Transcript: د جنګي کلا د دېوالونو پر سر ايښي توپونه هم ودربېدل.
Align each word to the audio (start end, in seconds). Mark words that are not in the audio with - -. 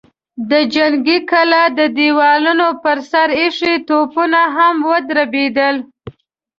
د 0.49 0.51
جنګي 0.73 1.17
کلا 1.31 1.63
د 1.79 1.79
دېوالونو 1.97 2.67
پر 2.83 2.97
سر 3.11 3.27
ايښي 3.39 3.75
توپونه 3.87 4.41
هم 4.55 4.75
ودربېدل. 4.89 5.75